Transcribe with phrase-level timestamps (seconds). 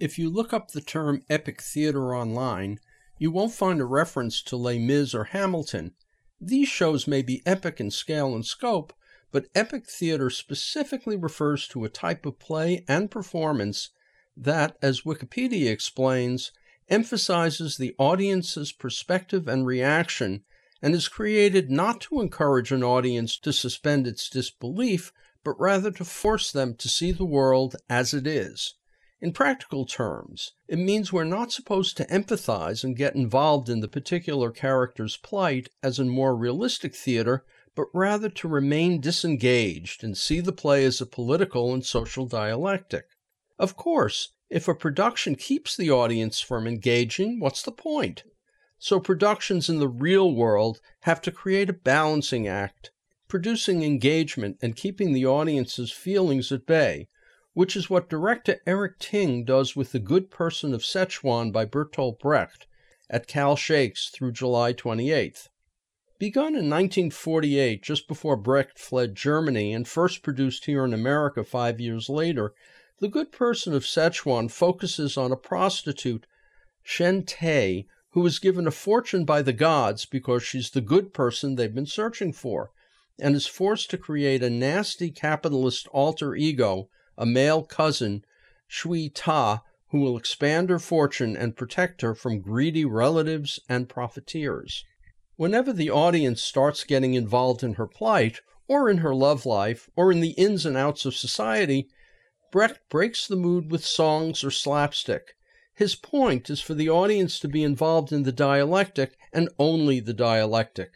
[0.00, 2.80] If you look up the term epic theater online,
[3.18, 5.92] you won't find a reference to Les Mis or Hamilton.
[6.40, 8.94] These shows may be epic in scale and scope,
[9.30, 13.90] but epic theater specifically refers to a type of play and performance
[14.34, 16.50] that, as Wikipedia explains,
[16.88, 20.44] emphasizes the audience's perspective and reaction
[20.80, 25.12] and is created not to encourage an audience to suspend its disbelief,
[25.44, 28.76] but rather to force them to see the world as it is.
[29.22, 33.88] In practical terms, it means we're not supposed to empathize and get involved in the
[33.88, 37.44] particular character's plight as in more realistic theater,
[37.74, 43.08] but rather to remain disengaged and see the play as a political and social dialectic.
[43.58, 48.24] Of course, if a production keeps the audience from engaging, what's the point?
[48.78, 52.90] So productions in the real world have to create a balancing act,
[53.28, 57.08] producing engagement and keeping the audience's feelings at bay
[57.52, 62.20] which is what director Eric Ting does with The Good Person of Szechuan by Bertolt
[62.20, 62.66] Brecht
[63.08, 65.48] at Cal Shakes through July 28th.
[66.20, 71.80] Begun in 1948, just before Brecht fled Germany, and first produced here in America five
[71.80, 72.54] years later,
[73.00, 76.26] The Good Person of Szechuan focuses on a prostitute,
[76.82, 81.54] Shen Te, who is given a fortune by the gods because she's the good person
[81.54, 82.70] they've been searching for,
[83.18, 86.88] and is forced to create a nasty capitalist alter ego
[87.20, 88.24] a male cousin,
[88.66, 94.84] Shui Ta, who will expand her fortune and protect her from greedy relatives and profiteers.
[95.36, 100.10] Whenever the audience starts getting involved in her plight, or in her love life, or
[100.10, 101.88] in the ins and outs of society,
[102.50, 105.34] Brecht breaks the mood with songs or slapstick.
[105.74, 110.14] His point is for the audience to be involved in the dialectic and only the
[110.14, 110.92] dialectic.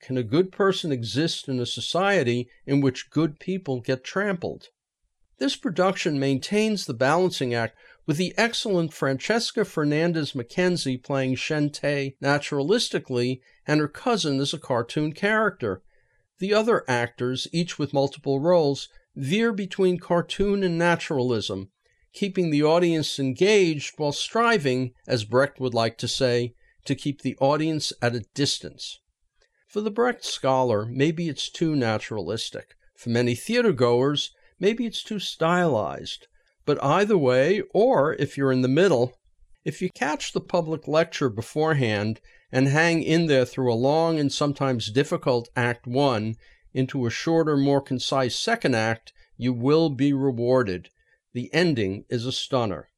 [0.00, 4.68] Can a good person exist in a society in which good people get trampled?
[5.38, 12.16] This production maintains the balancing act with the excellent Francesca Fernandez McKenzie playing Shen Te
[12.22, 15.82] naturalistically and her cousin as a cartoon character.
[16.38, 21.70] The other actors, each with multiple roles, veer between cartoon and naturalism,
[22.12, 27.36] keeping the audience engaged while striving, as Brecht would like to say, to keep the
[27.40, 29.00] audience at a distance.
[29.66, 32.76] For the Brecht scholar, maybe it's too naturalistic.
[32.94, 36.28] For many theater goers, Maybe it's too stylized.
[36.64, 39.18] But either way, or if you're in the middle,
[39.64, 42.20] if you catch the public lecture beforehand
[42.52, 46.36] and hang in there through a long and sometimes difficult Act 1
[46.72, 50.88] into a shorter, more concise second act, you will be rewarded.
[51.32, 52.88] The ending is a stunner.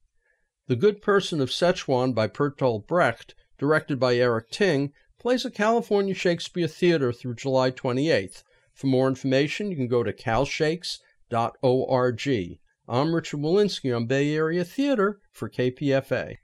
[0.66, 6.14] The Good Person of Szechuan by Bertolt Brecht, directed by Eric Ting, plays at California
[6.14, 8.42] Shakespeare Theater through July 28th.
[8.74, 12.28] For more information, you can go to calshakes.com org.
[12.88, 16.36] I'm Richard Wolinsky on Bay Area Theater for KPFA.